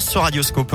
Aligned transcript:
Sur 0.00 0.22
Radioscope. 0.22 0.74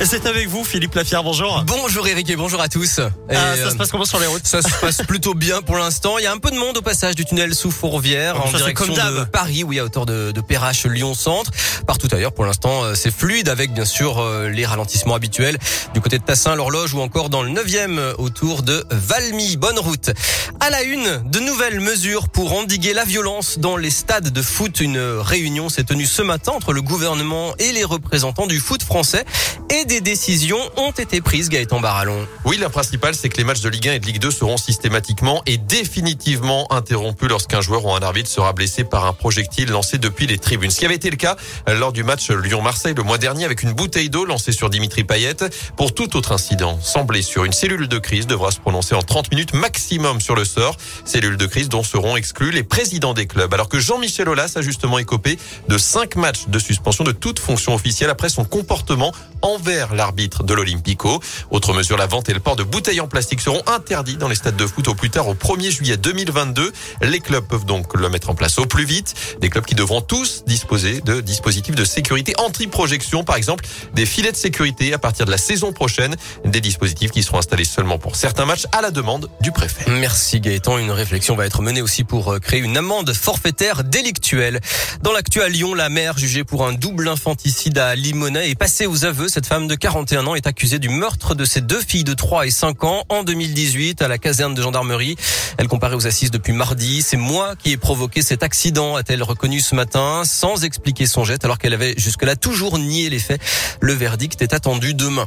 Et 0.00 0.06
c'est 0.06 0.26
avec 0.26 0.48
vous, 0.48 0.64
Philippe 0.64 0.94
Lafière, 0.94 1.22
bonjour. 1.22 1.62
Bonjour 1.66 2.06
Eric 2.08 2.28
et 2.28 2.34
bonjour 2.34 2.60
à 2.60 2.68
tous. 2.68 2.98
Et 2.98 3.36
ah, 3.36 3.56
ça 3.56 3.70
se 3.70 3.76
passe 3.76 3.92
comment 3.92 4.04
sur 4.04 4.18
les 4.18 4.26
routes 4.26 4.44
Ça 4.44 4.60
se 4.60 4.68
passe 4.80 5.02
plutôt 5.06 5.34
bien 5.34 5.62
pour 5.62 5.76
l'instant. 5.76 6.18
Il 6.18 6.24
y 6.24 6.26
a 6.26 6.32
un 6.32 6.38
peu 6.38 6.50
de 6.50 6.56
monde 6.56 6.76
au 6.76 6.82
passage 6.82 7.14
du 7.14 7.24
tunnel 7.24 7.54
sous 7.54 7.70
Fourvière 7.70 8.44
en 8.44 8.50
direction 8.50 8.92
de 8.92 9.24
Paris, 9.24 9.62
oui, 9.62 9.78
à 9.78 9.84
hauteur 9.84 10.04
de, 10.04 10.32
de 10.32 10.40
Perrache, 10.40 10.84
Lyon 10.86 11.14
Centre. 11.14 11.52
Partout 11.86 12.08
ailleurs, 12.10 12.32
pour 12.32 12.44
l'instant, 12.44 12.82
euh, 12.82 12.94
c'est 12.96 13.12
fluide 13.12 13.48
avec 13.48 13.72
bien 13.72 13.84
sûr 13.84 14.18
euh, 14.18 14.48
les 14.48 14.66
ralentissements 14.66 15.14
habituels 15.14 15.58
du 15.94 16.00
côté 16.00 16.18
de 16.18 16.24
Tassin, 16.24 16.56
l'horloge 16.56 16.92
ou 16.92 17.00
encore 17.00 17.30
dans 17.30 17.42
le 17.42 17.50
9e 17.50 17.98
euh, 17.98 18.14
autour 18.18 18.62
de 18.62 18.84
Valmy. 18.90 19.56
Bonne 19.56 19.78
route. 19.78 20.10
À 20.58 20.70
la 20.70 20.82
une, 20.82 21.22
de 21.24 21.38
nouvelles 21.38 21.80
mesures 21.80 22.28
pour 22.28 22.52
endiguer 22.54 22.94
la 22.94 23.04
violence 23.04 23.58
dans 23.58 23.76
les 23.76 23.90
stades 23.90 24.30
de 24.30 24.42
foot. 24.42 24.80
Une 24.80 24.98
réunion 24.98 25.68
s'est 25.68 25.84
tenue 25.84 26.06
ce 26.06 26.22
matin 26.22 26.52
entre 26.52 26.72
le 26.72 26.82
gouvernement 26.82 27.54
et 27.60 27.70
les 27.70 27.84
représentants 27.84 28.46
du 28.46 28.58
foot 28.58 28.82
français 28.82 29.24
et 29.70 29.83
des 29.84 30.00
décisions 30.00 30.58
ont 30.76 30.90
été 30.92 31.20
prises, 31.20 31.48
Gaëtan 31.48 31.80
Barallon. 31.80 32.26
Oui, 32.44 32.56
la 32.56 32.70
principale, 32.70 33.14
c'est 33.14 33.28
que 33.28 33.36
les 33.36 33.44
matchs 33.44 33.60
de 33.60 33.68
Ligue 33.68 33.88
1 33.88 33.92
et 33.94 33.98
de 33.98 34.06
Ligue 34.06 34.18
2 34.18 34.30
seront 34.30 34.56
systématiquement 34.56 35.42
et 35.46 35.58
définitivement 35.58 36.70
interrompus 36.72 37.28
lorsqu'un 37.28 37.60
joueur 37.60 37.84
ou 37.84 37.92
un 37.92 38.00
arbitre 38.00 38.28
sera 38.30 38.52
blessé 38.52 38.84
par 38.84 39.06
un 39.06 39.12
projectile 39.12 39.70
lancé 39.70 39.98
depuis 39.98 40.26
les 40.26 40.38
tribunes. 40.38 40.70
Ce 40.70 40.78
qui 40.78 40.86
avait 40.86 40.94
été 40.94 41.10
le 41.10 41.16
cas 41.16 41.36
lors 41.66 41.92
du 41.92 42.04
match 42.04 42.30
Lyon-Marseille 42.30 42.94
le 42.96 43.02
mois 43.02 43.18
dernier 43.18 43.44
avec 43.44 43.62
une 43.62 43.72
bouteille 43.72 44.10
d'eau 44.10 44.24
lancée 44.24 44.52
sur 44.52 44.70
Dimitri 44.70 45.04
Payet. 45.04 45.36
Pour 45.76 45.92
tout 45.92 46.16
autre 46.16 46.32
incident 46.32 46.78
sans 46.80 47.04
blessure, 47.04 47.44
une 47.44 47.52
cellule 47.52 47.88
de 47.88 47.98
crise 47.98 48.26
devra 48.26 48.50
se 48.50 48.60
prononcer 48.60 48.94
en 48.94 49.02
30 49.02 49.30
minutes 49.30 49.54
maximum 49.54 50.20
sur 50.20 50.34
le 50.34 50.44
sort. 50.44 50.76
Cellule 51.04 51.36
de 51.36 51.46
crise 51.46 51.68
dont 51.68 51.82
seront 51.82 52.16
exclus 52.16 52.50
les 52.50 52.62
présidents 52.62 53.14
des 53.14 53.26
clubs. 53.26 53.52
Alors 53.52 53.68
que 53.68 53.78
Jean-Michel 53.78 54.28
Aulas 54.28 54.52
a 54.56 54.62
justement 54.62 54.98
écopé 54.98 55.38
de 55.68 55.78
5 55.78 56.16
matchs 56.16 56.46
de 56.48 56.58
suspension 56.58 57.04
de 57.04 57.12
toute 57.12 57.38
fonction 57.38 57.74
officielle 57.74 58.10
après 58.10 58.28
son 58.28 58.44
comportement 58.44 59.12
envers 59.42 59.73
l'arbitre 59.92 60.42
de 60.42 60.54
l'Olympico. 60.54 61.20
Autre 61.50 61.72
mesure, 61.72 61.96
la 61.96 62.06
vente 62.06 62.28
et 62.28 62.34
le 62.34 62.40
port 62.40 62.56
de 62.56 62.62
bouteilles 62.62 63.00
en 63.00 63.08
plastique 63.08 63.40
seront 63.40 63.62
interdits 63.66 64.16
dans 64.16 64.28
les 64.28 64.34
stades 64.34 64.56
de 64.56 64.66
foot 64.66 64.88
au 64.88 64.94
plus 64.94 65.10
tard 65.10 65.28
au 65.28 65.34
1er 65.34 65.70
juillet 65.70 65.96
2022. 65.96 66.72
Les 67.02 67.20
clubs 67.20 67.44
peuvent 67.44 67.64
donc 67.64 67.94
le 67.94 68.08
mettre 68.08 68.30
en 68.30 68.34
place 68.34 68.58
au 68.58 68.66
plus 68.66 68.84
vite. 68.84 69.14
Des 69.40 69.50
clubs 69.50 69.64
qui 69.64 69.74
devront 69.74 70.00
tous 70.00 70.44
disposer 70.46 71.00
de 71.00 71.20
dispositifs 71.20 71.74
de 71.74 71.84
sécurité 71.84 72.34
anti-projection, 72.38 73.24
par 73.24 73.36
exemple 73.36 73.64
des 73.92 74.06
filets 74.06 74.32
de 74.32 74.36
sécurité 74.36 74.92
à 74.92 74.98
partir 74.98 75.26
de 75.26 75.30
la 75.30 75.38
saison 75.38 75.72
prochaine, 75.72 76.16
des 76.44 76.60
dispositifs 76.60 77.10
qui 77.10 77.22
seront 77.22 77.38
installés 77.38 77.64
seulement 77.64 77.98
pour 77.98 78.16
certains 78.16 78.46
matchs 78.46 78.66
à 78.72 78.80
la 78.80 78.90
demande 78.90 79.28
du 79.40 79.52
préfet. 79.52 79.90
Merci 79.90 80.40
Gaëtan. 80.40 80.78
Une 80.78 80.90
réflexion 80.90 81.36
va 81.36 81.46
être 81.46 81.62
menée 81.62 81.82
aussi 81.82 82.04
pour 82.04 82.32
euh, 82.32 82.38
créer 82.38 82.60
une 82.60 82.76
amende 82.76 83.12
forfaitaire 83.12 83.84
délictuelle. 83.84 84.60
Dans 85.02 85.12
l'actu 85.12 85.42
à 85.42 85.48
Lyon, 85.48 85.74
la 85.74 85.88
mère 85.88 86.18
jugée 86.18 86.44
pour 86.44 86.66
un 86.66 86.72
double 86.72 87.08
infanticide 87.08 87.78
à 87.78 87.94
Limonest 87.94 88.50
est 88.50 88.54
passée 88.54 88.86
aux 88.86 89.04
aveux. 89.04 89.28
Cette 89.28 89.46
femme 89.46 89.63
de 89.68 89.74
41 89.74 90.26
ans 90.26 90.34
est 90.34 90.46
accusée 90.46 90.78
du 90.78 90.88
meurtre 90.88 91.34
de 91.34 91.44
ses 91.44 91.60
deux 91.60 91.80
filles 91.80 92.04
de 92.04 92.14
3 92.14 92.46
et 92.46 92.50
5 92.50 92.84
ans 92.84 93.04
en 93.08 93.22
2018 93.22 94.02
à 94.02 94.08
la 94.08 94.18
caserne 94.18 94.54
de 94.54 94.62
gendarmerie. 94.62 95.16
Elle 95.58 95.68
comparait 95.68 95.94
aux 95.94 96.06
assises 96.06 96.30
depuis 96.30 96.52
mardi. 96.52 97.02
C'est 97.02 97.16
moi 97.16 97.54
qui 97.56 97.72
ai 97.72 97.76
provoqué 97.76 98.22
cet 98.22 98.42
accident, 98.42 98.96
a-t-elle 98.96 99.22
reconnu 99.22 99.60
ce 99.60 99.74
matin, 99.74 100.22
sans 100.24 100.64
expliquer 100.64 101.06
son 101.06 101.24
geste, 101.24 101.44
alors 101.44 101.58
qu'elle 101.58 101.74
avait 101.74 101.94
jusque-là 101.96 102.36
toujours 102.36 102.78
nié 102.78 103.10
les 103.10 103.18
faits. 103.18 103.40
Le 103.80 103.92
verdict 103.92 104.42
est 104.42 104.54
attendu 104.54 104.94
demain. 104.94 105.26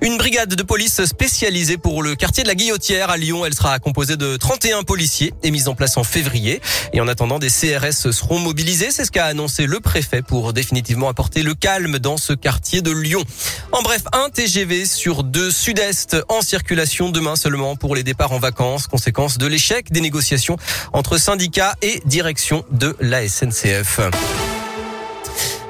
Une 0.00 0.16
brigade 0.16 0.54
de 0.54 0.62
police 0.62 1.04
spécialisée 1.06 1.76
pour 1.76 2.04
le 2.04 2.14
quartier 2.14 2.44
de 2.44 2.48
la 2.48 2.54
Guillotière 2.54 3.10
à 3.10 3.16
Lyon. 3.16 3.44
Elle 3.44 3.54
sera 3.54 3.78
composée 3.80 4.16
de 4.16 4.36
31 4.36 4.84
policiers 4.84 5.34
et 5.42 5.50
mise 5.50 5.66
en 5.66 5.74
place 5.74 5.96
en 5.96 6.04
février. 6.04 6.60
Et 6.92 7.00
en 7.00 7.08
attendant, 7.08 7.40
des 7.40 7.48
CRS 7.48 8.12
seront 8.12 8.38
mobilisés. 8.38 8.92
C'est 8.92 9.04
ce 9.04 9.10
qu'a 9.10 9.26
annoncé 9.26 9.66
le 9.66 9.80
préfet 9.80 10.22
pour 10.22 10.52
définitivement 10.52 11.08
apporter 11.08 11.42
le 11.42 11.54
calme 11.54 11.98
dans 11.98 12.16
ce 12.16 12.32
quartier 12.32 12.80
de 12.80 12.92
Lyon. 12.92 13.24
En 13.72 13.82
bref, 13.82 14.02
un 14.12 14.30
TGV 14.30 14.86
sur 14.86 15.24
deux 15.24 15.50
sud-est 15.50 16.16
en 16.28 16.42
circulation 16.42 17.10
demain 17.10 17.34
seulement 17.34 17.74
pour 17.74 17.96
les 17.96 18.04
départs 18.04 18.32
en 18.32 18.38
vacances, 18.38 18.86
conséquence 18.86 19.36
de 19.36 19.46
l'échec 19.48 19.90
des 19.90 20.00
négociations 20.00 20.58
entre 20.92 21.18
syndicats 21.18 21.74
et 21.82 22.00
direction 22.06 22.64
de 22.70 22.96
la 23.00 23.28
SNCF. 23.28 24.00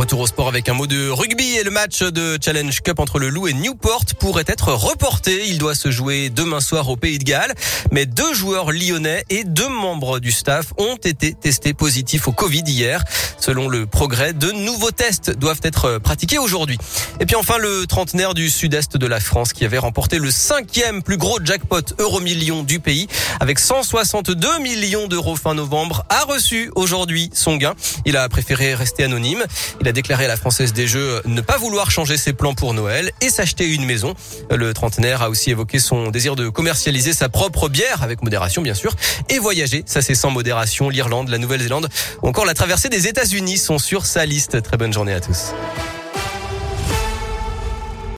Retour 0.00 0.20
au 0.20 0.26
sport 0.26 0.48
avec 0.48 0.66
un 0.70 0.72
mot 0.72 0.86
de 0.86 1.10
rugby 1.10 1.58
et 1.58 1.62
le 1.62 1.70
match 1.70 2.02
de 2.02 2.38
Challenge 2.42 2.80
Cup 2.80 2.98
entre 3.00 3.18
le 3.18 3.28
Loup 3.28 3.48
et 3.48 3.52
Newport 3.52 4.06
pourrait 4.18 4.46
être 4.46 4.72
reporté. 4.72 5.46
Il 5.48 5.58
doit 5.58 5.74
se 5.74 5.90
jouer 5.90 6.30
demain 6.30 6.60
soir 6.60 6.88
au 6.88 6.96
Pays 6.96 7.18
de 7.18 7.24
Galles. 7.24 7.52
Mais 7.92 8.06
deux 8.06 8.32
joueurs 8.32 8.72
lyonnais 8.72 9.24
et 9.28 9.44
deux 9.44 9.68
membres 9.68 10.18
du 10.18 10.32
staff 10.32 10.72
ont 10.78 10.96
été 10.96 11.34
testés 11.34 11.74
positifs 11.74 12.28
au 12.28 12.32
Covid 12.32 12.62
hier. 12.66 13.04
Selon 13.38 13.68
le 13.68 13.84
progrès, 13.84 14.32
de 14.32 14.50
nouveaux 14.52 14.90
tests 14.90 15.36
doivent 15.36 15.60
être 15.64 15.98
pratiqués 15.98 16.38
aujourd'hui. 16.38 16.78
Et 17.20 17.26
puis 17.26 17.36
enfin, 17.36 17.58
le 17.58 17.86
trentenaire 17.86 18.32
du 18.32 18.48
sud-est 18.48 18.96
de 18.96 19.06
la 19.06 19.20
France 19.20 19.52
qui 19.52 19.66
avait 19.66 19.76
remporté 19.76 20.18
le 20.18 20.30
cinquième 20.30 21.02
plus 21.02 21.18
gros 21.18 21.38
jackpot 21.44 21.82
euro 21.98 22.20
million 22.20 22.62
du 22.62 22.80
pays 22.80 23.06
avec 23.38 23.58
162 23.58 24.60
millions 24.60 25.08
d'euros 25.08 25.36
fin 25.36 25.52
novembre 25.52 26.06
a 26.08 26.24
reçu 26.24 26.70
aujourd'hui 26.74 27.28
son 27.34 27.56
gain. 27.56 27.74
Il 28.06 28.16
a 28.16 28.26
préféré 28.30 28.74
rester 28.74 29.04
anonyme. 29.04 29.44
Il 29.82 29.88
a 29.88 29.92
déclaré 30.00 30.24
à 30.24 30.28
la 30.28 30.38
Française 30.38 30.72
des 30.72 30.86
Jeux 30.86 31.20
ne 31.26 31.42
pas 31.42 31.58
vouloir 31.58 31.90
changer 31.90 32.16
ses 32.16 32.32
plans 32.32 32.54
pour 32.54 32.72
Noël 32.72 33.12
et 33.20 33.28
s'acheter 33.28 33.66
une 33.66 33.84
maison. 33.84 34.14
Le 34.50 34.72
trentenaire 34.72 35.20
a 35.20 35.28
aussi 35.28 35.50
évoqué 35.50 35.78
son 35.78 36.08
désir 36.10 36.36
de 36.36 36.48
commercialiser 36.48 37.12
sa 37.12 37.28
propre 37.28 37.68
bière, 37.68 38.02
avec 38.02 38.22
modération 38.22 38.62
bien 38.62 38.72
sûr, 38.72 38.94
et 39.28 39.38
voyager. 39.38 39.82
Ça 39.84 40.00
c'est 40.00 40.14
sans 40.14 40.30
modération. 40.30 40.88
L'Irlande, 40.88 41.28
la 41.28 41.36
Nouvelle-Zélande 41.36 41.90
ou 42.22 42.28
encore 42.28 42.46
la 42.46 42.54
traversée 42.54 42.88
des 42.88 43.08
États-Unis 43.08 43.58
sont 43.58 43.76
sur 43.76 44.06
sa 44.06 44.24
liste. 44.24 44.62
Très 44.62 44.78
bonne 44.78 44.94
journée 44.94 45.12
à 45.12 45.20
tous. 45.20 45.52